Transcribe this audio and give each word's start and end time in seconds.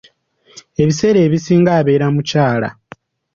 Ebiseera 0.81 1.19
ebisinga 1.27 1.71
abeera 1.79 2.07
mukyala. 2.13 2.69